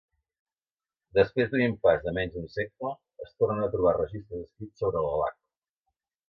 [1.17, 2.95] Després d'un impàs de menys d'un segle,
[3.27, 5.39] es tornen a trobar registres escrits sobre Alalakh.